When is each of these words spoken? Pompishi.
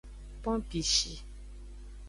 Pompishi. 0.43 1.11